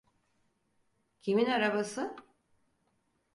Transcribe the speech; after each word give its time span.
Kimin 1.21 1.45
arabası? 1.45 2.15